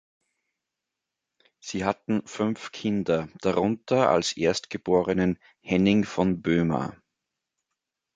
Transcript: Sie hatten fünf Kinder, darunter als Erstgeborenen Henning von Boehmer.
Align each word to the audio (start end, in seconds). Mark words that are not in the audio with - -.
Sie 1.59 1.85
hatten 1.85 2.25
fünf 2.25 2.71
Kinder, 2.71 3.29
darunter 3.41 4.09
als 4.09 4.35
Erstgeborenen 4.35 5.37
Henning 5.59 6.05
von 6.05 6.41
Boehmer. 6.41 6.95